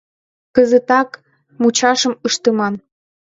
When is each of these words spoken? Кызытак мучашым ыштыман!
Кызытак 0.55 1.09
мучашым 1.61 2.13
ыштыман! 2.27 2.73